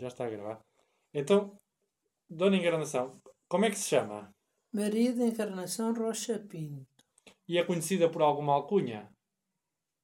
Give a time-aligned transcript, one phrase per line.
[0.00, 0.60] já está a gravar.
[1.14, 1.56] Então,
[2.28, 4.34] Dona Encarnação, como é que se chama?
[4.72, 6.86] Maria da Encarnação Rocha Pinto.
[7.48, 9.10] E é conhecida por alguma alcunha?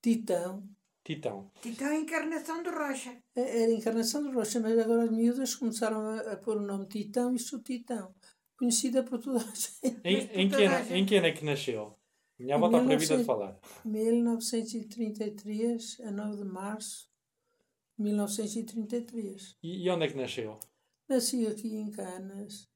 [0.01, 0.67] Titão.
[1.03, 1.49] Titão.
[1.61, 3.17] Titão é Encarnação de Rocha.
[3.35, 6.85] É- Era Encarnação de Rocha, mas agora as miúdas começaram a, a pôr o nome
[6.87, 8.13] Titão e sou Titão.
[8.57, 10.01] Conhecida por toda a gente.
[10.03, 11.97] Em, em, que ano, em que ano é que nasceu?
[12.37, 13.25] Minha avó está proibida de 1900.
[13.25, 13.57] falar.
[13.85, 17.09] 1933, a 9 de março
[17.97, 19.55] 1933.
[19.63, 20.59] E, e onde é que nasceu?
[21.09, 22.67] Nasci aqui em Canas.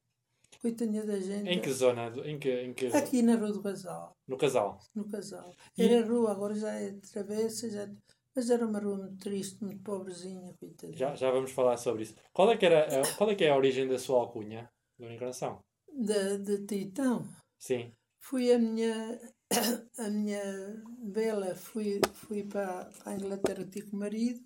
[0.60, 1.48] Coitadinha da gente.
[1.48, 2.06] Em que zona?
[2.24, 2.86] Em que, em que...
[2.86, 4.12] Aqui na Rua do Casal.
[4.28, 4.78] No casal.
[4.94, 5.52] No Casal.
[5.76, 7.90] E- Era rua, agora já é travessa, já...
[8.34, 10.96] mas era uma rua muito triste, muito pobrezinha, coitadinha.
[10.96, 12.14] Já, já vamos falar sobre isso.
[12.32, 15.14] Qual é que, era, a- qual é, que é a origem da sua alcunha, Dona
[15.14, 15.58] Encarnação?
[15.92, 17.26] De, de Titão.
[17.58, 17.92] Sim.
[18.20, 19.20] Fui a minha,
[19.98, 24.40] a minha bela, fui, fui para, para a Inglaterra o marido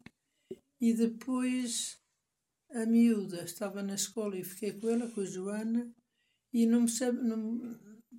[0.81, 1.99] e depois
[2.71, 5.93] a miúda estava na escola e fiquei com ela, com a Joana,
[6.53, 7.61] e não me sabe, não,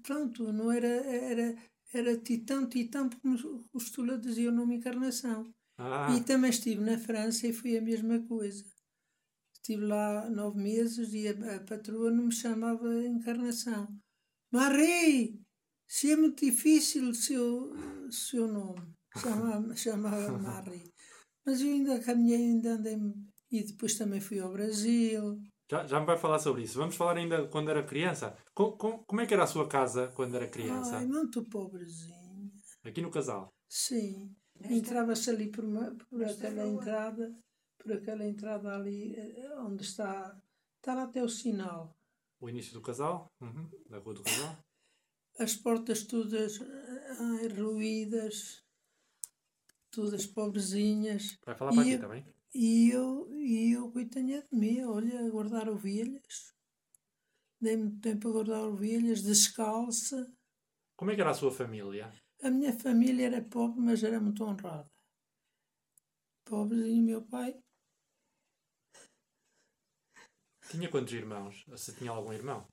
[0.04, 1.56] pronto, não era, era,
[1.94, 5.54] era Titão, Titão, porque no Costula dizia o nome Encarnação.
[5.78, 8.66] Ah, E também estive na França e foi a mesma coisa.
[9.54, 13.88] Estive lá nove meses e a, a patroa não me chamava Encarnação.
[14.52, 15.40] Marie,
[15.88, 17.74] se é muito difícil o seu,
[18.10, 18.94] seu nome.
[19.18, 20.92] Chamava, chamava Marie.
[21.48, 22.98] Mas eu ainda caminhei, ainda andei.
[23.50, 25.40] E depois também fui ao Brasil.
[25.72, 26.78] já, já me vai falar sobre isso.
[26.78, 28.36] Vamos falar ainda quando era criança.
[28.54, 30.98] Com, com- como é que era a sua casa quando era criança?
[30.98, 32.52] Ai, muito pobrezinha.
[32.84, 33.50] Aqui no casal.
[33.70, 34.36] Sim.
[34.60, 36.74] Entrava-se ali por, uma, por aquela rua.
[36.74, 37.34] entrada,
[37.78, 40.38] por aquela entrada ali, eh, onde está,
[40.78, 41.96] está lá até o sinal.
[42.42, 43.28] O início do casal.
[43.40, 44.58] Uhum, da rua do casal.
[45.40, 48.64] As portas todas eh, ai, ruídas,
[49.98, 51.40] todas pobrezinhas.
[51.44, 52.26] Vai falar para aqui também.
[52.54, 56.54] E eu, e eu coitadinha de mim, olha, a guardar ovelhas.
[57.60, 60.32] Dei muito tempo a guardar ovelhas, descalça.
[60.96, 62.12] Como é que era a sua família?
[62.44, 64.90] A minha família era pobre, mas era muito honrada.
[66.46, 67.60] Pobre e meu pai
[70.70, 71.66] Tinha quantos irmãos?
[71.76, 72.68] Se tinha algum irmão?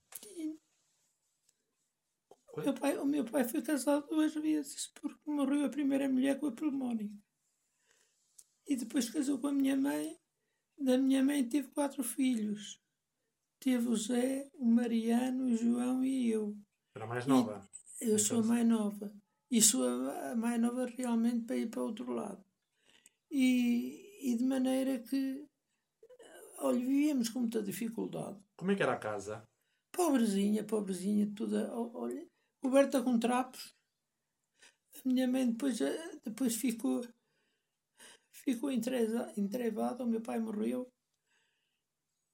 [2.56, 6.38] O meu pai, o meu pai foi casado duas vezes porque morreu a primeira mulher
[6.38, 7.14] com a pulmónica.
[8.66, 10.16] E depois casou com a minha mãe.
[10.78, 12.80] Da minha mãe teve quatro filhos.
[13.60, 16.56] Teve o Zé, o Mariano, o João e eu.
[16.94, 17.68] Era mais nova.
[18.00, 19.14] Eu sou a Então- mais nova.
[19.50, 22.44] E sou a mais nova realmente para ir para o outro lado.
[23.30, 25.46] E, e de maneira que,
[26.58, 28.38] olha, vivíamos com muita dificuldade.
[28.56, 29.46] Como é que era a casa?
[29.92, 31.72] Pobrezinha, pobrezinha, toda.
[31.76, 32.26] Olha,
[32.64, 33.74] coberta com trapos.
[35.04, 37.02] A minha mãe depois, eh, depois ficou.
[38.32, 40.90] Ficou entrevada, o meu pai morreu.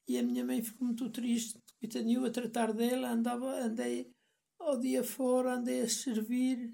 [0.09, 1.59] E a minha mãe ficou muito triste.
[1.81, 4.13] Coitadinha, eu a tratar dela, andava, andei
[4.61, 6.73] ao dia fora, andei a servir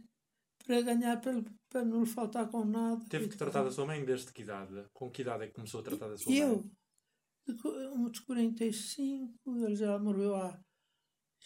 [0.64, 3.04] para ganhar, para, para não lhe faltar com nada.
[3.08, 4.86] Teve que tratar da sua mãe desde que idade?
[4.92, 7.56] Com que idade é que começou a tratar da sua Eu, mãe?
[7.62, 10.58] co- uns 45, ele já morreu há,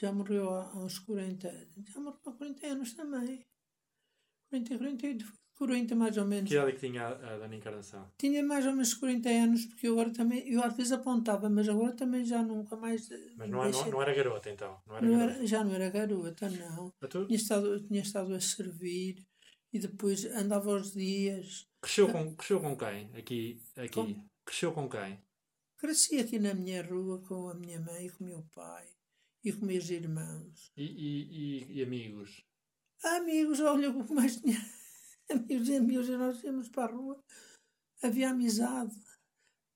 [0.00, 3.44] já morreu há uns 40, já morreu há 40 anos também.
[4.50, 6.48] 40, 48, 40 mais ou menos.
[6.48, 8.10] Que idade é que tinha a, a Dona Encarnação?
[8.18, 11.68] Tinha mais ou menos 40 anos, porque eu agora também, eu às vezes apontava, mas
[11.68, 13.08] agora também já nunca mais.
[13.36, 14.80] Mas não, é- deixei- não, não era garota então?
[14.86, 15.34] Não era não garota?
[15.36, 16.92] era- já não era garota, não.
[17.26, 19.26] Tinha estado, tinha estado a servir
[19.72, 21.68] e depois andava aos dias.
[21.82, 23.10] cresceu, com, cresceu com quem?
[23.14, 23.88] Aqui, aqui.
[23.90, 24.30] Como?
[24.44, 25.22] Cresceu com quem?
[25.76, 28.86] Cresci aqui na minha rua com a minha mãe, com o meu pai
[29.44, 30.70] e com meus irmãos.
[30.76, 32.42] E, e, e, e amigos?
[33.02, 34.58] Amigos, olha, o que mais tinha.
[35.30, 37.22] Amigos e amigos, nós íamos para a rua,
[38.02, 38.96] havia amizade,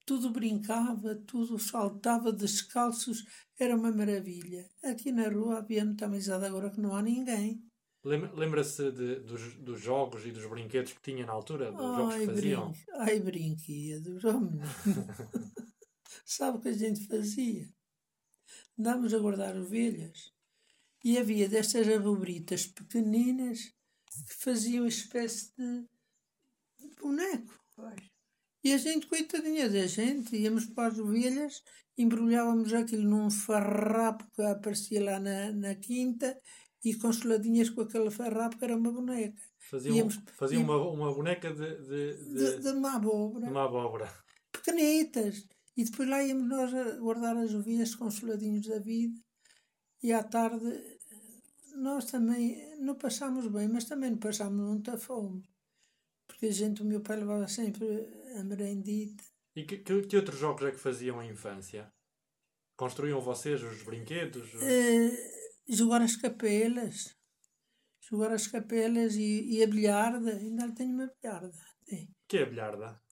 [0.05, 3.25] tudo brincava, tudo saltava descalços,
[3.57, 4.69] era uma maravilha.
[4.83, 7.63] Aqui na rua havia muita amizade, agora que não há ninguém.
[8.05, 11.71] Lem- Lembra-se dos, dos jogos e dos brinquedos que tinha na altura?
[11.71, 12.71] Dos jogos que Ai, faziam?
[12.73, 12.85] brin...
[12.95, 14.41] Ai, brinquedos, oh.
[16.27, 17.69] Sabe o que a gente fazia?
[18.79, 20.33] Andávamos a guardar ovelhas
[21.05, 23.73] e havia destas abubritas pequeninas
[24.27, 25.85] que faziam espécie de
[27.01, 27.53] boneco.
[28.63, 31.63] E a gente, coitadinha da gente, íamos para as ovelhas,
[31.99, 36.39] embrulhávamos aquilo num farrapo que aparecia lá na, na quinta
[36.83, 39.41] e consoladinhas com aquele farrapo que era uma boneca.
[39.59, 43.45] Faziam, Íamos- faziam íamos- uma, uma boneca de, de, De, de, de uma abóbora.
[43.47, 44.15] de uma abóbora.
[44.53, 45.47] pequenitas.
[45.77, 49.19] E depois lá íamos nós a guardar as ovelhas consoladinhos da vida.
[50.03, 50.67] E à tarde
[51.77, 55.43] nós também não passámos bem, mas também não passámos muita fome.
[56.27, 57.85] Porque a gente, o meu pai levava sempre
[58.39, 59.25] a merendita.
[59.57, 61.93] E que, que, que outros jogos é que faziam em infância?
[62.77, 64.53] Construíam vocês os brinquedos?
[64.63, 65.11] Eh,
[65.69, 67.15] jogar as capelas.
[68.01, 70.37] Jogar as capelas e, e a bilharda.
[70.37, 71.53] Ainda tenho uma bilharda.
[71.93, 73.04] O que é a bilharda?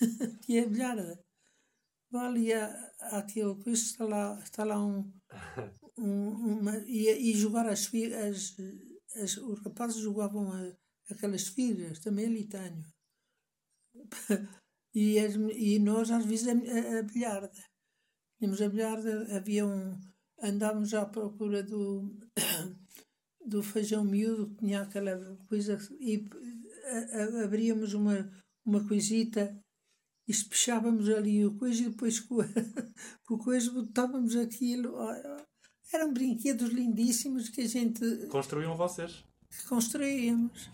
[0.42, 1.18] que é a bilharda.
[2.10, 5.12] Vai ali a- àquele coisa, está lá, está lá um.
[5.98, 8.56] um uma, e, e jogar as, fi- as,
[9.16, 9.36] as.
[9.36, 10.76] Os rapazes jogavam a-
[11.10, 12.84] aquelas filhas, também ali tenho.
[14.94, 16.52] e, as, e nós às vezes a,
[16.98, 17.50] a, bilharda.
[18.38, 19.98] Tínhamos a bilharda, havia um.
[20.40, 22.16] Andávamos à procura do.
[23.44, 26.24] do feijão miúdo, que tinha aquela coisa, e
[26.84, 28.30] a- a- abríamos uma,
[28.64, 29.58] uma coisita
[30.28, 32.36] espechávamos ali o coisa e depois com,
[33.30, 34.94] o coisa botávamos aquilo.
[35.92, 39.24] Eram brinquedos lindíssimos que a gente Construíam vocês?
[39.68, 40.70] construíamos.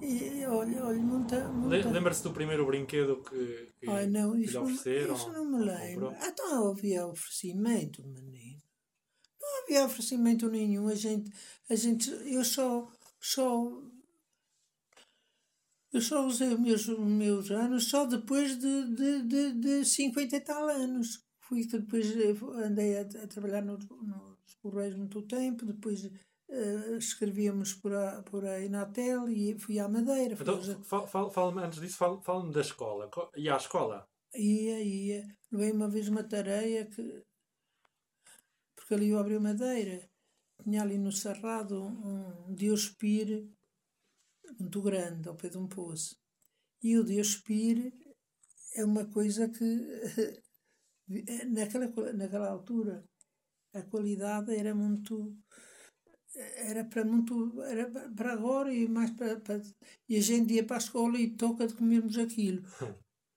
[0.00, 1.48] E olha, olha, muita.
[1.48, 1.90] Muita...
[1.90, 5.14] Lembra-se do primeiro brinquedo que, que, Ai, não, que lhe ofereceram?
[5.14, 6.10] isso não me lembro.
[6.10, 6.28] comprou?
[6.28, 8.60] Então havia oferecimento, menino.
[9.40, 10.88] Não havia oferecimento nenhum.
[10.88, 11.32] A gente,
[11.70, 12.86] a gente, eu só,
[13.18, 13.82] só,
[15.96, 20.36] eu só usei os meus, os meus anos só depois de, de, de, de 50
[20.36, 21.24] e tal anos.
[21.40, 22.34] Fui depois eh,
[22.66, 26.04] andei a, a trabalhar no, nos Correios muito tempo, depois
[26.50, 30.34] eh, escrevíamos por a, por a Inatel e fui à Madeira.
[30.34, 33.08] Então, fala-me, antes disso, fala- fala-me da escola.
[33.08, 34.06] Co- E à escola?
[34.34, 35.24] Ia, ia.
[35.52, 37.22] Levei uma vez uma tareia que.
[38.74, 40.08] Porque ali eu abri madeira.
[40.62, 43.48] Tinha ali no Cerrado um, um Diospire
[44.58, 46.16] muito grande, ao pé de um poço.
[46.82, 47.92] E o Diospire
[48.74, 49.64] é uma coisa que.
[51.52, 53.08] Naquela, naquela altura,
[53.72, 55.36] a qualidade era muito.
[56.34, 57.62] Era para muito.
[57.62, 59.62] Era para agora e mais para, para.
[60.08, 62.62] E a gente ia para a escola e toca de comermos aquilo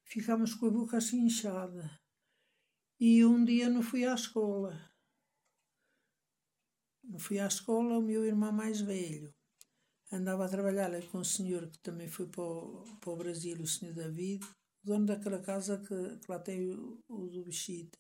[0.10, 2.00] ficámos com a boca assim inchada.
[3.00, 4.74] E um dia não fui à escola.
[7.04, 9.34] Não fui à escola, o meu irmão mais velho
[10.12, 13.58] andava a trabalhar ali com um senhor que também foi para o, para o Brasil,
[13.62, 14.46] o senhor David,
[14.84, 17.98] dono daquela casa que, que lá tem o, o do Bichita.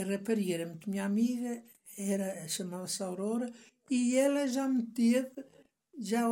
[0.00, 1.62] A rapariga era muito minha amiga,
[1.96, 3.48] era, chamava-se Aurora,
[3.90, 5.30] e ela já me teve,
[5.98, 6.22] já,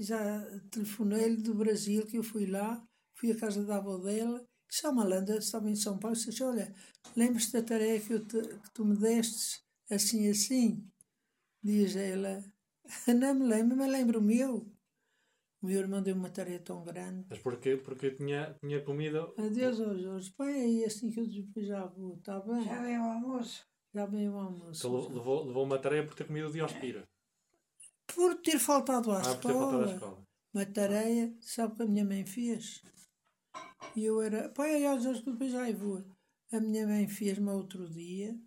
[0.00, 0.20] já
[0.70, 2.68] telefonei-lhe do Brasil, que eu fui lá,
[3.14, 6.74] fui à casa da avó dela, disse, "Ah, malandra, estava em São Paulo, disse, olha,
[7.16, 10.84] lembras-te da tarefa que, te- que tu me destes, assim, assim?
[11.62, 12.44] Diz ela,
[13.14, 14.66] não me lembro, mas lembro o meu.
[15.62, 17.26] O meu irmão deu uma tarefa tão grande.
[17.28, 17.76] Mas porquê?
[17.76, 19.34] Porque tinha, tinha comido.
[19.38, 22.62] Adeus, ó Jorge, põe aí assim que eu depois já vou, está bem?
[22.62, 23.66] Já veio o almoço.
[23.94, 24.86] Já vem o almoço.
[24.86, 27.08] Então levou, levou uma tarefa por ter comido o Diospira.
[28.06, 29.94] Por ter faltado à Ah, por ter faltado à escola.
[29.94, 30.26] escola.
[30.54, 32.82] Uma tarefa, sabe o que a minha mãe fez?
[33.96, 36.04] E eu era, põe aí ó Jorge que depois já vou.
[36.52, 38.38] A minha mãe fez-me outro dia.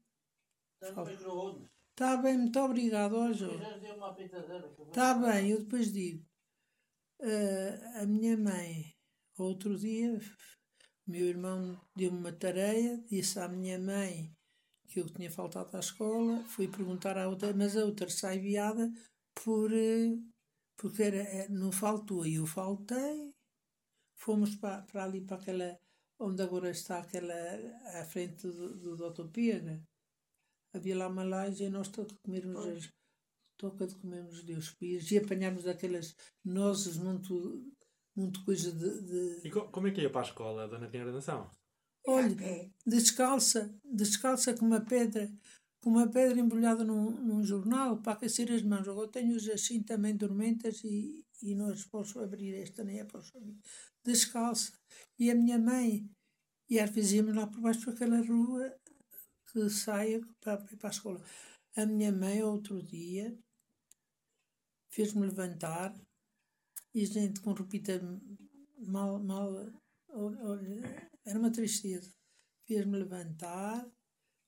[1.99, 3.61] Está bem, muito obrigado, ó Jorge.
[4.87, 6.25] Está bem, eu depois digo.
[7.21, 8.95] Ah, a minha mãe,
[9.37, 10.17] outro dia,
[11.05, 14.33] o meu irmão deu-me uma tarefa, disse à minha mãe
[14.87, 18.89] que eu tinha faltado à escola, fui perguntar à outra, mas a outra sai viada
[19.35, 20.17] por, eh,
[20.77, 23.33] porque era, eh, não faltou, e eu faltei.
[24.15, 25.77] Fomos para, para ali, para aquela,
[26.17, 27.33] onde agora está aquela,
[27.99, 29.27] à frente do, do Dr.
[29.33, 29.83] Pega.
[30.73, 32.89] Havia lá uma laje e nós todos comermos as,
[33.57, 37.65] toca de comermos Deus pires e apanharmos aquelas nozes muito,
[38.15, 40.87] muito coisa de, de- E co- como é que ia para a escola, a dona
[40.89, 41.49] tinha ordenação?
[42.07, 42.69] olha, A pé.
[42.85, 45.29] descalça, descalça com uma pedra,
[45.81, 48.87] com uma pedra embrulhada num, num jornal para aquecer as mãos.
[48.87, 53.35] Agora tenho-os assim também dormentas e, e não as posso abrir, esta nem a posso
[53.37, 53.57] abrir.
[54.03, 54.71] Descalça.
[55.17, 56.05] E a minha mãe,
[56.69, 58.73] e às vezes íamos lá por baixo por aquela rua
[59.51, 61.21] que saia para, para para a escola.
[61.75, 63.37] A minha mãe, outro dia,
[64.89, 65.95] fez-me levantar
[66.93, 67.93] e gente com roupita
[68.79, 69.51] mal, mal,
[70.09, 72.11] ol- olha, era uma tristeza.
[72.65, 73.87] Fez-me levantar,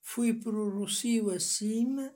[0.01, 2.13] fui por o Rocio acima,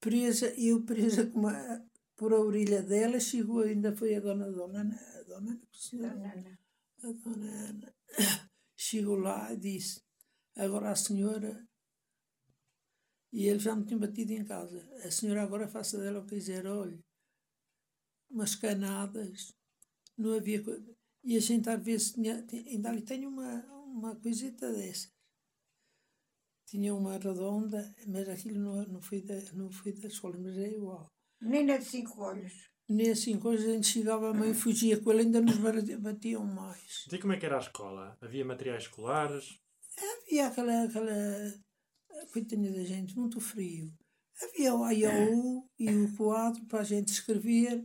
[0.00, 4.80] presa, eu presa com uma, por a orelha dela, chegou, ainda foi a dona, dona,
[4.80, 6.42] Ana- a dona, Ana, senhora- Não,
[7.02, 7.10] não.
[7.10, 7.94] a dona Ana
[8.76, 10.00] chegou lá e disse:
[10.56, 11.67] Agora a senhora.
[13.32, 14.80] E ele já me tinha batido em casa.
[15.04, 16.98] A senhora agora faça dela o que quiser, olhe.
[18.30, 19.54] Umas canadas.
[20.16, 20.62] Não havia.
[20.62, 20.76] co-
[21.24, 22.42] E a gente às vezes tinha.
[22.46, 25.08] tinha- Ainda ali tenho uma, uma coisita dessa.
[26.66, 30.68] Tinha uma redonda, mas aquilo não, não, foi da, não foi da escola, mas é
[30.74, 31.06] igual.
[31.40, 32.52] Menina de cinco olhos.
[32.88, 35.56] nem assim coisa, a gente chegava a mãe e fugia com ele, ainda nos
[35.98, 37.06] batiam mais.
[37.10, 38.18] E como é que era a escola?
[38.20, 39.58] Havia materiais escolares?
[39.98, 41.54] Havia aquela, aquela
[42.26, 43.92] coitadinha da gente, muito frio.
[44.42, 47.84] Havia o AIOU e o quadro para a gente escrever.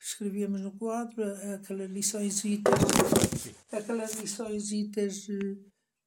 [0.00, 1.24] Escrevíamos no quadro
[1.54, 2.42] aquelas lições
[3.72, 4.68] aquelas lições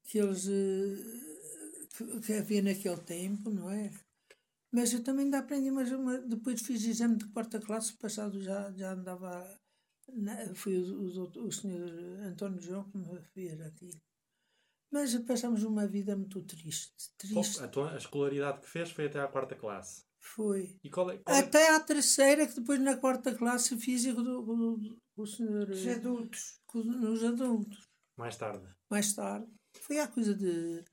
[0.04, 3.92] que eles eh, que, havia naquele tempo, não é?
[4.72, 8.72] Mas eu também ainda aprendi, mas uma- depois fiz exame de quarta classe, passado já,
[8.72, 9.60] já andava.
[10.14, 11.90] Na, foi o, o, o senhor
[12.22, 14.00] António João que me fez aquilo.
[14.92, 16.94] Mas passamos uma vida muito triste.
[17.18, 20.04] Triste A, tua- a escolaridade que fez foi até à quarta classe.
[20.20, 20.78] foi.
[20.84, 24.42] E qual é, qual é- Até à terceira, que depois na quarta classe físico do,
[24.42, 25.70] do, do, do senhor.
[25.70, 26.60] Os adultos.
[26.66, 27.88] com- nos adultos.
[28.18, 28.68] mais tarde?
[28.90, 29.48] Mais tarde.
[29.82, 30.84] Foi há coisa de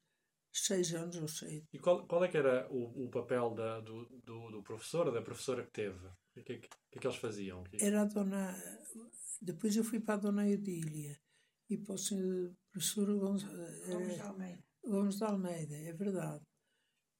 [0.52, 1.64] seis anos ou seis.
[1.72, 5.20] E qual, qual é que era o, o papel da, do, do, do professor, da
[5.22, 6.06] professora que teve?
[6.06, 7.62] O que, é que, que é que eles faziam?
[7.64, 8.54] Que- Era a dona.
[9.42, 11.18] Depois eu fui para a dona Eudília
[11.68, 13.44] e para o senhor professor Gonz...
[13.88, 14.64] Gomes de Almeida.
[14.85, 16.44] Gomes de Almeida, é verdade.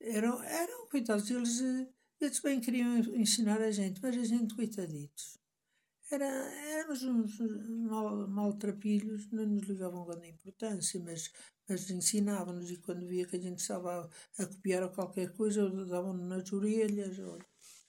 [0.00, 1.88] Eram, eram coitados, eles, eh,
[2.21, 5.38] eles bem queriam ensinar a gente, mas a gente, coitaditos.
[6.11, 7.38] Era, éramos uns
[7.88, 11.33] mal, maltrapilhos, não nos ligavam grande importância, mas,
[11.69, 15.69] mas ensinavam-nos e quando via que a gente estava a, a copiar ou qualquer coisa,
[15.87, 17.19] davam-nos nas orelhas.
[17.19, 17.45] olha.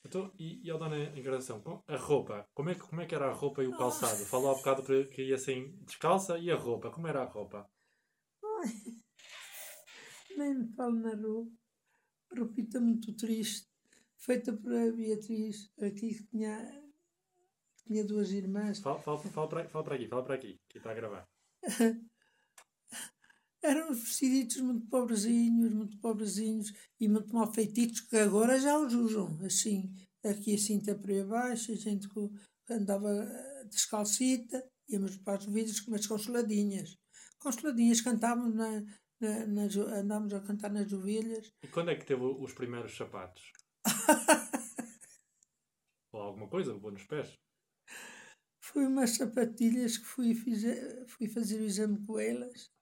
[0.07, 3.13] Então, e, e a dona Encarnação, com- a roupa, como é, que- como é que
[3.13, 4.25] era a roupa e o calçado?
[4.25, 7.69] Falou há bocado que que ia assim descalça e a roupa, como era a roupa?
[10.37, 11.51] Nem me falo na roupa.
[12.37, 13.67] Roupita muito triste,
[14.17, 16.83] feita por a Beatriz, aqui que tinha,
[17.85, 18.79] tinha duas irmãs.
[18.79, 21.27] Fala, fala, fala, para, fala para aqui, fala para aqui, que está a gravar.
[23.67, 26.71] Eram uns vestiditos muito pobrezinhos, muito pobrezinhos
[27.01, 29.93] e muito mal feititos, que agora já os usam, assim,
[30.23, 32.07] aqui a cinta por aí abaixo, a gente
[32.69, 33.09] andava
[33.69, 36.97] descalcita, íamos para vídeos com umas consoladinhas.
[37.39, 38.85] Consoladinhas, cantávamos, na,
[39.19, 39.75] na, nas
[40.33, 41.51] a cantar nas ovelhas.
[41.61, 43.51] E quando é que teve os primeiros sapatos?
[46.13, 47.37] Ou alguma coisa, vou nos pés?
[48.61, 50.63] Foi umas sapatilhas que fui, fiz,
[51.07, 52.76] fui fazer o exame com elas.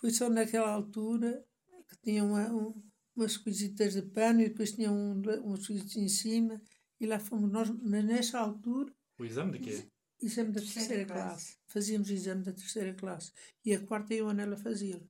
[0.00, 1.44] Foi só naquela altura
[1.88, 2.82] que tinha uma, um,
[3.16, 6.60] umas coisitas de pano e depois tinha um, uns coisitos em cima.
[7.00, 9.88] E lá fomos nós, mas nessa altura, O exame de quê?
[10.20, 11.28] exame da Terceira terceira classe.
[11.28, 11.58] classe.
[11.68, 13.32] Fazíamos o exame da terceira classe.
[13.64, 15.08] E a quarta e a Anela fazia-lo.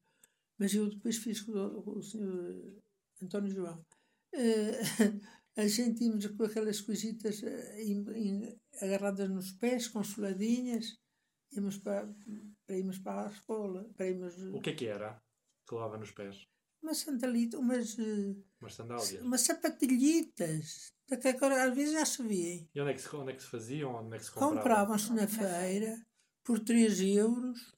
[0.59, 2.75] Mas eu depois fiz com o, com o senhor
[3.23, 3.85] António João.
[4.35, 4.81] Eh,
[5.57, 10.99] a gente íamos com aquelas coisitas eh, em- em- agarradas nos pés, consoladinhas,
[11.53, 12.07] íamos para,
[12.67, 15.21] para irmos para a escola, para irmos O que é que era
[15.67, 16.47] que nos pés?
[16.83, 19.23] uma sandalita, umas, eh, Umas sandálias.
[19.23, 22.69] umas sapatilhitas, que agora às vezes já se vêem.
[22.75, 23.95] E onde é que se, onde é que se faziam?
[23.95, 24.57] Onde é que se compravam?
[24.57, 26.01] Compravam-se na feira
[26.45, 27.75] por 3 euros,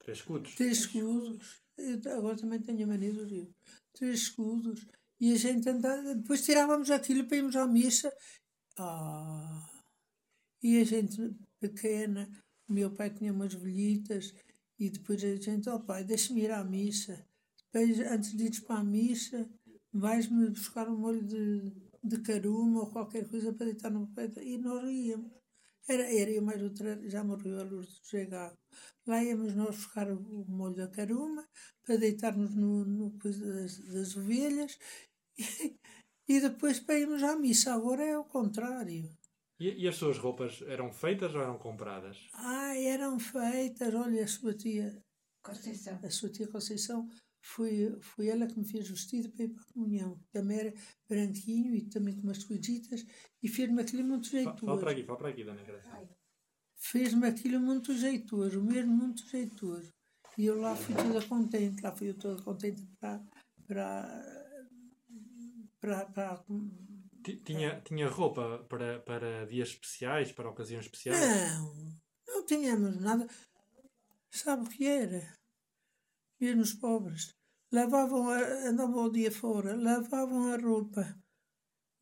[0.00, 0.54] Três escudos.
[0.56, 1.62] 3 escudos.
[1.78, 3.54] Eu agora também tenho a mania do rio.
[3.94, 4.86] 3 escudos.
[5.20, 8.12] E a gente andava, depois tirávamos aquilo para irmos à missa.
[8.76, 9.70] Ah,
[10.60, 12.28] e a gente pequena,
[12.68, 14.34] o meu pai tinha umas velhitas
[14.78, 17.24] e depois a gente, ó pai, deixa-me ir à missa.
[17.72, 19.48] Depois, antes de ires para a missa,
[19.92, 24.30] vais-me buscar um molho de, de caruma ou qualquer coisa para deitar no pé.
[24.42, 25.30] E nós íamos.
[25.88, 28.56] Era, era eu mais outra, já morreu a Lourdes do Chegado.
[29.06, 31.48] Lá íamos nós buscar o, molho da caruma
[31.84, 34.78] para deitarmos no, no das, das ovelhas
[35.38, 35.76] e,
[36.28, 37.74] e depois para irmos à missa.
[37.74, 39.10] Agora é o contrário.
[39.62, 42.16] E, e as suas roupas eram feitas ou eram compradas?
[42.34, 43.94] Ah, eram feitas.
[43.94, 45.00] Olha, a sua tia,
[45.40, 46.00] Conceição.
[46.02, 47.08] a sua tia Conceição,
[47.40, 50.20] foi, foi ela que me fez o vestido para ir para a comunhão.
[50.32, 50.74] Também era
[51.08, 53.04] branquinho e também com umas coisitas
[53.40, 54.80] e fez-me aquilo muito Fa- Fala jeitoso.
[54.80, 56.08] para aqui, fala para aqui, Dona Encarnação.
[56.74, 59.92] Fez-me aquilo muito jeitoso, mesmo muito jeitoso.
[60.36, 63.22] E eu lá fui toda contente, lá fui eu toda contente para.
[63.68, 64.24] para.
[65.80, 66.06] para.
[66.06, 66.44] para
[67.22, 71.20] Tinha, tinha roupa para, para dias especiais, para ocasiões especiais?
[71.20, 73.26] Não, não tínhamos nada.
[74.30, 75.36] Sabe o que era?
[76.40, 77.34] Mesmo os pobres.
[77.70, 81.18] Lavavam, a, andavam o dia fora, lavavam a roupa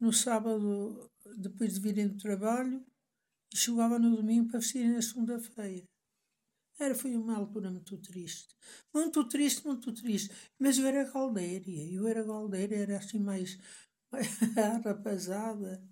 [0.01, 2.85] no sábado, depois de virem do trabalho,
[3.53, 5.87] e chegavam no domingo para vestirem na segunda-feira.
[6.79, 8.57] Era, foi uma altura muito triste.
[8.95, 10.35] Muito triste, muito triste.
[10.59, 13.59] Mas eu era galdeira, eu era galdeira, era assim mais,
[14.13, 14.39] mais
[14.85, 15.83] rapazada.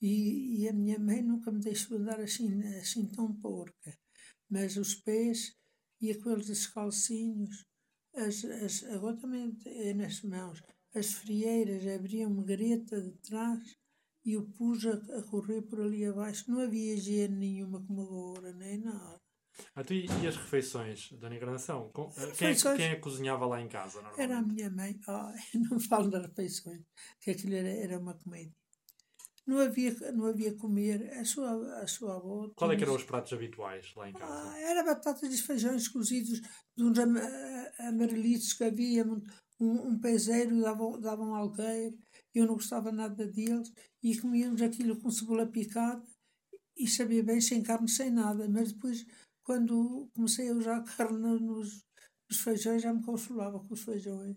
[0.00, 3.98] E, e a minha mãe nunca me deixou andar assim, assim tão porca.
[4.48, 5.54] Mas os pés
[6.00, 7.66] e aqueles descalcinhos,
[8.14, 10.62] as, as, agora também é nas mãos,
[10.94, 13.78] as frieiras abriam-me greta de trás
[14.24, 16.50] e eu pus a, a correr por ali abaixo.
[16.50, 19.19] Não havia higiene nenhuma como agora, nem nada.
[19.74, 21.10] Ah, tu, e, e as refeições?
[21.92, 22.76] Com- eh, Quem, é Refeições?
[22.76, 24.02] quem é que cozinhava lá em casa?
[24.16, 24.98] Era a minha mãe.
[25.08, 25.34] Ai,
[25.70, 26.82] não falo das refeições,
[27.20, 28.54] que aquilo era, era uma comédia.
[29.46, 31.10] Não havia, não havia comer.
[31.18, 32.50] A sua, a sua avó.
[32.54, 34.50] Qual é que tinha- eram os pratos habituais lá em casa?
[34.50, 36.40] Ah, era batatas e feijões cozidos
[36.76, 39.20] de uns ama- a- amarelitos que havia, um,
[39.60, 41.98] um peseiro, davam, davam algueiro.
[42.34, 46.02] Eu não gostava nada deles e comíamos aquilo com cebola picada
[46.76, 48.48] e sabia bem sem carne, sem nada.
[48.48, 49.04] Mas depois,
[49.44, 51.84] quando comecei a usar carne no- nos,
[52.28, 54.36] nos feijões, já me consolava com os feijões.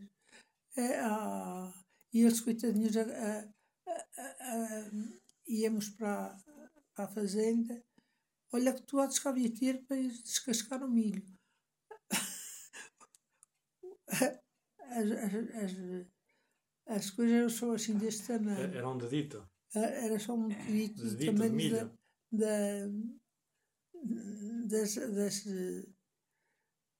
[0.75, 1.71] É, ah,
[2.13, 3.53] e eles, coitadinhos, a- a-
[4.17, 4.91] a- a-
[5.47, 6.35] íamos para,
[6.93, 7.83] para a fazenda.
[8.51, 11.23] Olha que tu há de ter para descascar o milho.
[14.95, 15.71] As, as, as,
[16.85, 18.59] as coisas são assim deste tamanho.
[18.75, 19.49] Era um dedito?
[19.73, 21.97] Era só um dedito do Dedito de milho?
[22.31, 22.47] da,
[24.03, 25.85] das, das, eh,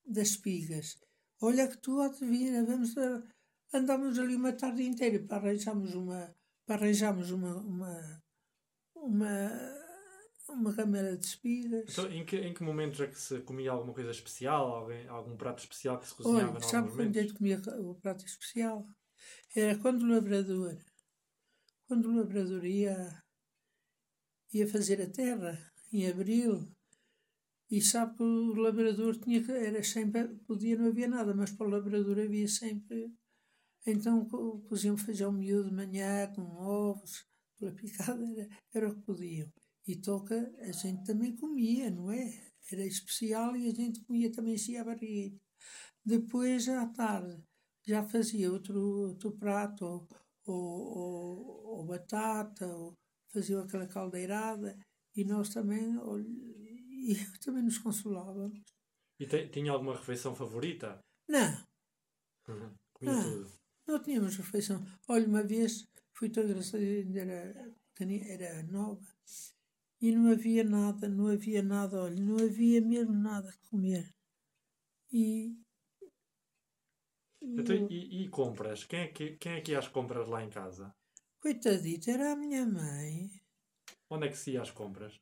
[0.06, 1.00] das espigas.
[1.42, 3.24] Olha que tu vir, vamos a,
[3.74, 6.34] andámos ali uma tarde inteira para arranjarmos uma,
[6.66, 8.24] para arranjarmos uma, uma,
[8.96, 9.52] uma,
[10.50, 11.92] uma câmara de espigas.
[11.92, 14.74] Então, em que, em que momentos é que se comia alguma coisa especial?
[14.74, 17.22] Alguém, algum prato especial que se cozinhava Olha, sabe quando momentos?
[17.22, 18.86] gente comia o prato especial?
[19.56, 20.78] Era quando o labrador,
[21.88, 23.22] quando o labrador ia,
[24.54, 25.58] ia fazer a terra,
[25.92, 26.72] em abril,
[27.76, 31.68] e sabe que o labrador tinha que, era sempre, podia não havia nada, mas para
[31.68, 33.00] o labrador havia sempre,
[33.86, 37.26] então co- coziam feijão miúdo de manhã, com ovos,
[37.58, 39.50] pela picada, era, era o que podiam.
[39.88, 40.38] E toca,
[40.70, 42.26] a gente também comia, não é?
[42.72, 45.38] Era especial e a gente comia também se a barriga.
[46.06, 47.42] Depois, à tarde,
[47.86, 50.08] já fazia outro, outro prato, ou,
[50.46, 52.94] ou, ou, ou batata, ou
[53.34, 54.78] fazia aquela caldeirada,
[55.16, 55.98] e nós também,
[57.12, 58.60] e também nos consolávamos.
[59.20, 61.00] E te- tinha alguma refeição favorita?
[61.28, 61.66] Não,
[62.48, 62.76] Uhum.
[62.94, 63.24] Comia Ah.
[63.24, 63.52] tudo.
[63.88, 64.84] não tínhamos refeição.
[65.08, 69.06] Olha, uma vez fui tão engraçada, ainda era, era nova,
[70.02, 74.10] e não havia nada, não havia nada, olha, não havia mesmo nada a comer.
[75.12, 75.58] E.
[77.42, 78.84] e Então, eu- e, e compras?
[78.86, 80.94] Quem é, que, quem é que ia às compras lá em casa?
[81.42, 83.30] Coitadita, era a minha mãe.
[84.10, 85.20] Onde é que se ia às compras?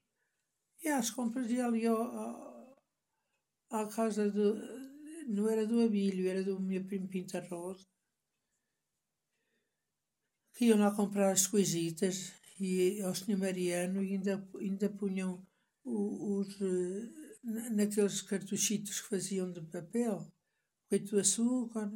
[0.85, 2.77] E às compras ia ali ao, ao-
[3.71, 4.47] à casa do.
[5.35, 7.85] Não era do Abílio, era do meu primo Pinta Rosa.
[10.53, 12.15] Que iam lá comprar as coisitas
[12.59, 13.37] e ao Sr.
[13.43, 15.31] Mariano e ainda, ainda punham
[15.83, 16.49] os.
[17.43, 20.27] na- naqueles cartuchitos que faziam de papel, um
[20.89, 21.87] bocadinho de açúcar,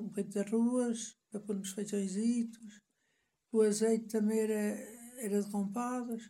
[0.00, 0.98] um bocadinho de arroz,
[1.30, 2.80] para pôr nos feijõezitos.
[3.52, 4.60] O azeite também era,
[5.26, 6.22] era de compadas.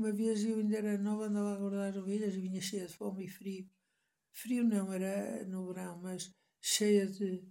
[0.00, 3.26] Uma vez eu ainda era nova, andava a guardar ovelhas e vinha cheia de fome
[3.26, 3.68] e frio.
[4.32, 7.46] Frio não, era no verão, mas cheia de.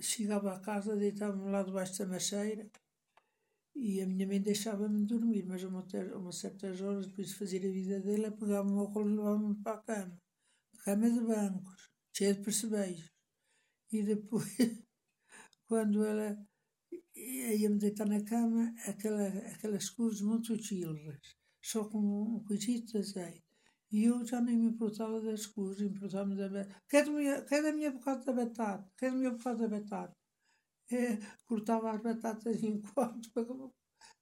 [0.00, 2.70] Chegava a casa, deitava-me lá debaixo da macheira
[3.74, 7.70] e a minha mãe deixava-me dormir, mas a uma, certas horas, depois de fazer a
[7.70, 10.18] vida dele, pegava-me ao colo e levava-me para a cama.
[10.84, 13.12] Cama de bancos, cheia de percebejos.
[13.92, 14.56] E depois,
[15.68, 16.34] quando ela
[17.16, 21.18] ia-me deitar na cama, aquela, aquelas coisas muito chilras,
[21.62, 21.98] só com
[22.36, 23.44] um coisito de azeite.
[23.90, 26.82] E eu já nem me importava das coisas, importava-me da batata.
[26.88, 28.90] Quer, minha, quer da minha bocada da batata?
[28.98, 30.16] Quer do meu bocado da batata?
[30.90, 33.44] É, cortava as batatas em quatro, para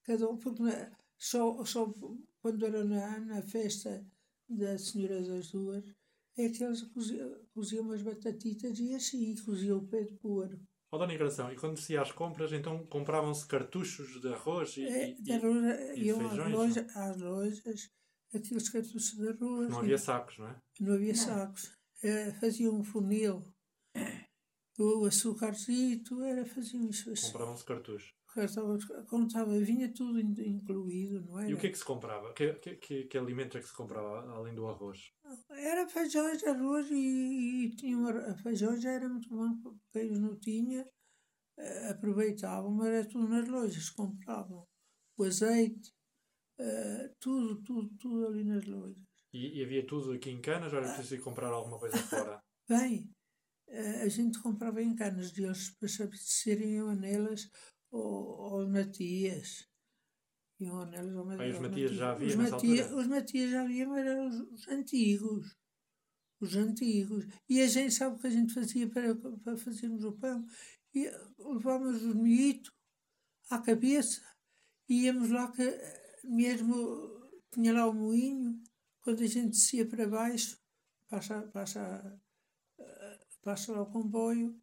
[0.04, 1.92] cada um, porque na- só, só
[2.40, 4.06] quando era na, na festa
[4.48, 5.84] da Senhora das Duas,
[6.36, 10.60] é que eles coziam, coziam umas batatitas e assim, coziam o pé de porco.
[10.94, 14.84] Ó, Dona Engração, e quando se ia às compras, então compravam-se cartuchos de arroz e,
[14.84, 17.90] É, e- de arroz, e iam às feijões, lojas, às lojas,
[18.32, 19.70] aqueles cartuchos de arroz.
[19.70, 20.56] não havia sacos, não é?
[20.78, 21.76] não havia sacos.
[22.00, 23.44] Eh, faziam um funil.
[24.78, 27.26] O açúcarzito, era, faziam isso assim.
[27.32, 28.14] Compravam-se cartuchos.
[29.08, 31.50] Como estava, vinha tudo in- incluído, não era?
[31.50, 32.32] E o que é que se comprava?
[32.32, 35.12] Que, que, que, alimentos é que se comprava além do arroz?
[35.50, 40.36] Era feijões, arroz e, e tinha uma, feijões já era muito bom, porque eles não
[40.38, 40.86] tinha,
[41.58, 44.66] eh, aproveitavam, mas era tudo nas lojas, compravam.
[45.16, 45.92] O azeite,
[46.58, 49.04] eh, tudo, tudo, tudo ali nas lojas.
[49.32, 52.40] E, e havia tudo aqui em Canas ou era preciso ir comprar alguma coisa fora?
[52.68, 53.10] Bem,
[53.68, 57.48] eh, a gente comprava em canas deles para se abastecerem iam a nelas
[57.94, 59.68] ou, ou Matias.
[60.66, 60.88] Ao
[61.40, 64.68] Aí os Matias já havia os, Matias, os Matias já havia, mas eram os, os
[64.68, 65.56] antigos.
[66.40, 67.26] Os antigos.
[67.48, 70.46] E a gente sabe o que a gente fazia para, para fazermos o pão.
[70.94, 72.72] E levávamos o milhito
[73.50, 74.22] à cabeça
[74.88, 75.62] íamos lá que
[76.24, 76.74] mesmo
[77.52, 78.60] tinha lá o moinho,
[79.00, 80.58] quando a gente descia para baixo,
[81.08, 82.20] passa, passa,
[82.78, 84.60] eh, passa lá o comboio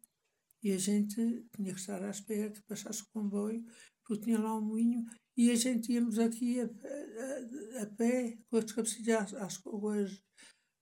[0.62, 1.16] e a gente
[1.54, 3.64] tinha que estar à espera que passasse o comboio,
[4.04, 5.04] porque tinha lá um moinho
[5.36, 10.22] e a gente íamos aqui a, a, a pé, com as cabecilhas às, com as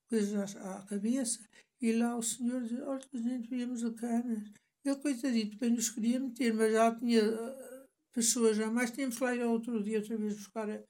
[0.09, 1.38] coisas à, cabeça,
[1.81, 4.51] e lá o senhor dizia, olha, a gente viemos a canas.
[4.85, 9.35] Ele, coitadito, bem nos queria meter, mas já tinha uh, pessoas, já mais tínhamos lá
[9.35, 10.83] ir outro dia outra vez buscar a,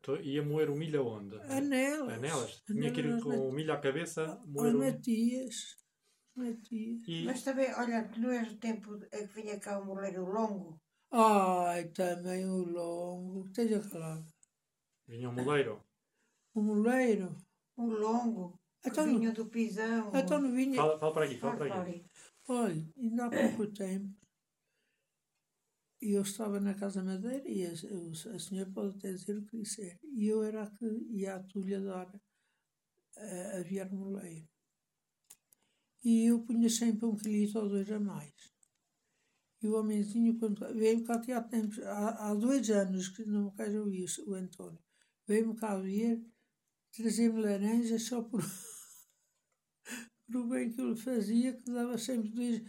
[0.00, 1.36] Então, ia moer o milho aonde?
[1.42, 2.12] anelas.
[2.12, 2.62] Anelas?
[2.66, 4.78] Tinha que ir com o milho à cabeça, moer o.
[4.80, 5.81] Matias.
[6.36, 10.80] E Mas também, olha, não és o tempo em que vinha cá o moleiro longo?
[11.10, 13.46] Ai, também o longo.
[13.46, 14.26] Esteja calado.
[15.06, 15.84] vinha o moleiro.
[16.54, 17.36] O moleiro.
[17.76, 20.10] O longo, Então, vinha do pisão.
[20.14, 20.76] então não vinha.
[20.76, 22.00] Fala, fala para aqui, fala Fala para para aqui.
[22.00, 22.10] ali.
[22.48, 24.14] Olha, ainda há pouco tempo,
[26.00, 29.58] eu estava na Casa Madeira e a, a, a senhora pode até dizer o que
[29.58, 29.98] disser.
[30.02, 32.10] E eu era a que ia à tulha dar
[33.16, 34.48] a, a viar moleiro.
[36.04, 38.32] E eu punha sempre um quilito ou dois a mais.
[39.62, 43.52] E o homenzinho, quando veio cá há tempos, há, há dois anos que não me
[43.52, 44.80] caiu isso, o António,
[45.24, 46.20] veio-me cá ver,
[46.90, 48.42] trazer-me laranjas só por,
[50.26, 52.62] por bem que ele fazia, que dava sempre dois,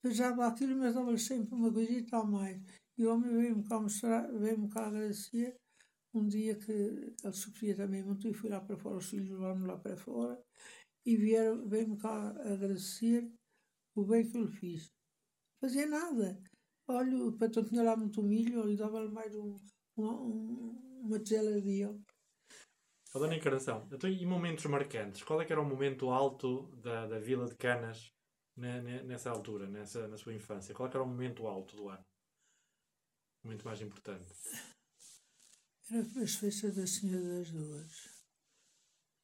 [0.00, 2.62] pesava aquilo, mas dava-lhe sempre uma coisita a mais.
[2.96, 5.54] E o homem veio-me cá mostrar, veio-me cá agradecer,
[6.14, 9.66] um dia que ele sofria também muito, e fui lá para fora, os filhos levaram-me
[9.66, 10.42] lá para fora,
[11.04, 13.30] e vieram, veio-me cá agradecer
[13.94, 14.92] o bem que eu lhe fiz.
[15.60, 16.42] Fazia nada.
[16.86, 19.56] Olha, o patrão tinha lá muito milho, eu lhe dava-lhe mais um,
[19.96, 22.00] uma, um, uma tigela de ele.
[23.14, 25.22] A Dona Encarnação, então, e momentos marcantes?
[25.22, 28.12] Qual é que era o momento alto da, da Vila de Canas
[28.56, 30.74] ne- ne- nessa altura, nessa, na sua infância?
[30.74, 32.04] Qual é que era o momento alto do ano?
[33.42, 34.26] O momento mais importante?
[35.90, 38.13] Era as festas da Senhora das Duas.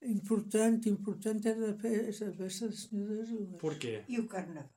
[0.03, 3.57] Importante, importante era a festa, a festa da Senhora das Duas.
[3.61, 4.05] Porquê?
[4.09, 4.71] E o carnaval?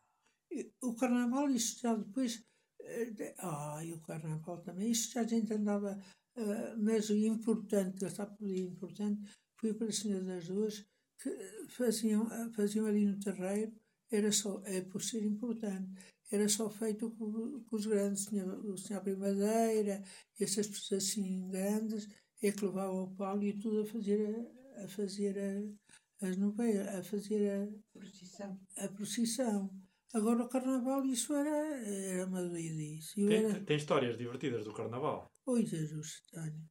[0.52, 2.44] E O carnaval, isto já depois.
[2.86, 4.92] eh, de- Ah, e o carnaval também.
[4.92, 5.98] Isto já a gente andava.
[6.36, 9.22] eh, mas o importante, estava por importante,
[9.60, 10.84] foi para a Senhora das Duas,
[11.22, 11.30] que
[11.70, 13.72] faziam, faziam ali no terreiro,
[14.12, 15.92] era só, é por ser importante,
[16.32, 20.04] era só feito com, com os grandes, tinha, o Senhor Primadeira,
[20.40, 22.08] essas pessoas assim grandes,
[22.42, 26.88] é que levavam o pau e tudo a fazer, a, a fazer a, as novelas,
[26.96, 28.60] a fazer a, Procissão.
[28.78, 29.70] a procissão.
[30.14, 33.16] Agora o carnaval, isso era, era uma doidice.
[33.26, 33.64] Tem, era.
[33.66, 35.28] tem histórias divertidas do Carnaval?
[35.48, 36.70] Oi, Jesus, tenho.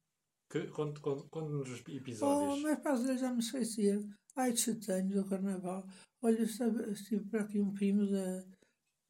[0.49, 2.61] Que, conte, conte, conte-nos os Oh, episódios.
[2.61, 3.99] mas para já me esquecer.
[4.35, 5.85] Ai, que tenho do carnaval.
[6.21, 8.45] Olha, estava- estive para aqui um primo da.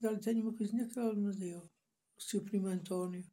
[0.02, 1.60] da tenho uma coisinha que ele me deu.
[2.18, 3.24] O seu primo António.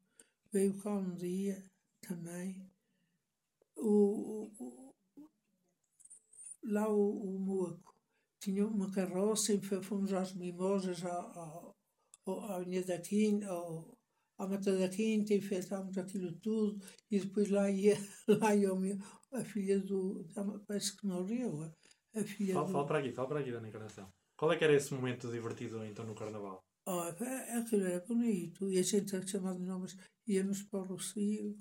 [0.53, 1.65] Veio cá um dia
[2.03, 2.69] também.
[3.77, 4.95] O- o-
[6.65, 7.95] lá o, o Moaco
[8.43, 11.73] tinha uma carroça e fomos às mimosas à, à,
[12.27, 13.99] à Avenida da Quinta, ao,
[14.39, 16.79] à Mata da Quinta e feitámos aquilo tudo
[17.11, 17.97] e depois lá ia,
[18.29, 18.97] lá ia meu,
[19.33, 20.27] a filha do,
[20.67, 21.75] parece que morreu, a-
[22.21, 24.09] a filha Fala, do, fala para aqui, fala para aqui, Dona Encarnação.
[24.37, 26.61] Qual é que era esse momento divertido então no Carnaval?
[26.87, 28.71] Oh, aquilo era bonito.
[28.71, 29.95] E a gente a chamar de nomes,
[30.27, 31.57] íamos para o Rocio,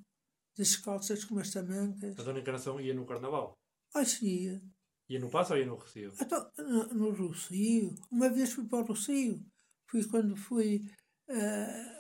[0.58, 2.18] descalças com as tamancas.
[2.18, 3.54] A Dona Encarnação ia no Carnaval?
[3.94, 4.62] Ai, se ia.
[5.10, 6.14] Ia no Passo ou ia no Recio?
[6.22, 7.96] Então, no, no Rocio.
[8.12, 9.44] Uma vez fui para o Rocio.
[9.88, 10.82] Fui quando fui.
[11.30, 12.00] ah,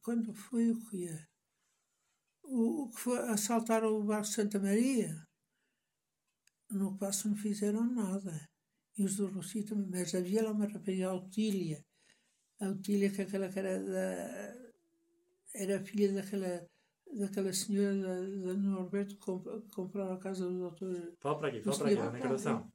[0.00, 1.08] quando fui o que?
[2.44, 5.12] O, o que foi assaltar o barco Santa Maria.
[6.70, 8.48] No passo não fizeram nada.
[8.96, 9.88] E os do Rocio também.
[9.90, 11.84] Mas havia lá uma rapariga, a Otília.
[12.60, 14.54] A Otília, que aquela que era da.
[15.54, 16.64] Era filha daquela.
[17.16, 21.62] Daquela senhora da, da Norberto que comp- comprou a casa do doutor Fala para aqui,
[21.62, 22.72] fala para aqui, senhor- Dona Encarnação.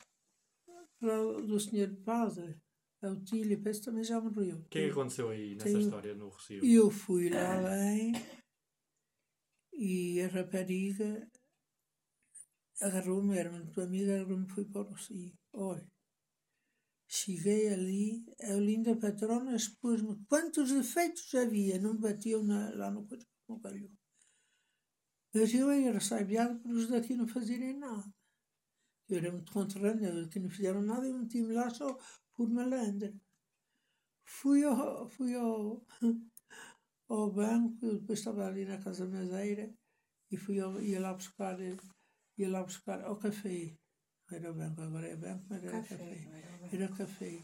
[0.99, 2.57] para o do senhor padre,
[3.01, 4.57] a Otília, parece que também já morreu.
[4.59, 6.63] O que é que aconteceu aí nessa Tenho- história no Recio?
[6.63, 8.13] E eu fui lá além
[9.73, 11.27] e a rapariga
[12.81, 15.33] agarrou-me, era muito amiga, agarrou-me e fui para o Rocio.
[15.53, 15.85] Olha,
[17.09, 23.25] cheguei ali, a linda patrona expôs-me quantos defeitos havia, não batiam na- lá no coisa,
[23.49, 23.89] no calhou.
[25.33, 28.11] Mas eu era ressabiado por os daqui não fazerem nada.
[29.07, 31.97] Eu era muito conterrânea, os que não fizeram nada, eu meti-me lá só
[32.33, 33.13] por malandra.
[34.23, 35.83] Fui ao, fui ao,
[37.09, 39.73] ao banco, eu depois estava ali na Casa Madeira
[40.31, 41.57] e fui ao, ia lá buscar,
[42.37, 43.75] ia lá buscar ao café.
[44.29, 45.97] Não era banco, agora é banco, mas era Café.
[45.97, 46.41] café.
[46.43, 46.75] era.
[46.75, 47.43] Era café.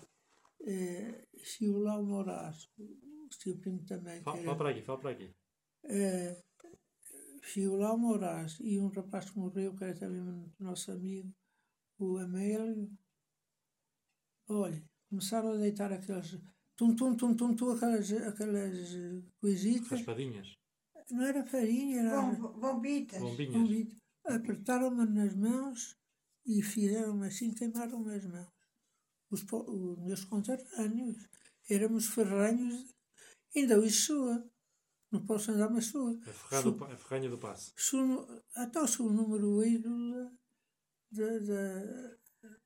[0.68, 1.28] Eh,
[1.62, 5.12] lá o Moraes, o seu primo também, que Fala, era fala para aqui, fala para
[5.12, 5.36] aqui.
[5.86, 6.45] eh,
[7.46, 11.34] chegou lá o Moraes e um rapaz que morreu, que era também nosso amigo,
[12.00, 12.92] o Amélio.
[14.48, 16.38] Olha, começaram a deitar aqueles.
[16.76, 18.78] Tum, tum, tum, tum, tum, aquelas, aquelas
[19.40, 19.90] coisitas.
[19.90, 20.56] Raspadinhas.
[21.10, 22.22] Não era farinha, era.
[22.22, 23.20] Bom, bombitas.
[23.20, 23.54] Bombinhas.
[23.54, 23.98] convite.
[24.26, 25.96] Apertaram-me nas mãos
[26.46, 28.52] e fizeram-me assim, queimaram-me as mãos.
[29.30, 31.28] Os, os meus conterrâneos,
[31.70, 32.94] éramos ferranhos,
[33.56, 34.50] ainda hoje soa.
[35.12, 36.18] Não posso andar, mas soa.
[36.28, 37.72] A, ferrada do pa- a ferranha do passe.
[37.78, 39.90] Sou, no- então sou o número 8
[41.12, 42.16] da, da,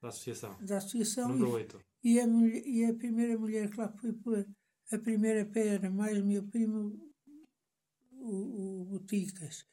[0.02, 0.58] Da associação.
[0.66, 1.80] da associação Número e, 8.
[2.04, 4.48] e, a mulher, e a primeira mulher que lá foi pôr
[4.92, 6.98] a primeira pedra, mais o meu primo,
[8.14, 9.66] o, o Boticas,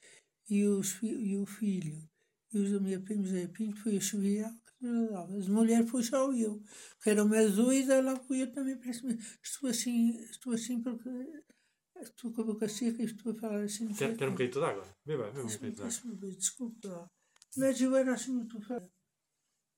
[0.48, 1.96] e, os, e o filho,
[2.52, 4.00] e os do meu primo Zé Pinto, foi a
[5.10, 5.36] dava.
[5.38, 6.60] As mulheres foi só eu,
[7.02, 8.78] que era uma doida, lá fui eu também,
[9.42, 11.08] estou assim, estou assim porque
[12.02, 13.92] estou com a boca seca e estou a falar assim.
[13.94, 14.96] Quer, quer um bocadinho de água?
[15.04, 16.30] Beba, beba um bocadinho de água.
[16.36, 17.10] Desculpe lá.
[17.56, 18.88] Mas eu era assim muito fã.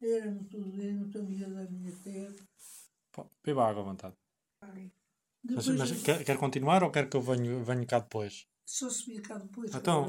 [0.00, 2.34] Era muito, era muito amiga da minha terra.
[3.12, 4.16] Pô, Beba água à vontade.
[5.44, 8.46] Mas, mas quer, quer continuar ou quer que eu venha, venha cá depois?
[8.68, 9.74] só se via cá depois.
[9.74, 10.04] Então,